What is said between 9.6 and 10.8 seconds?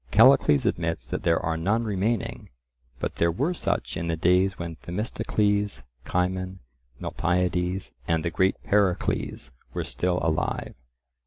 were still alive.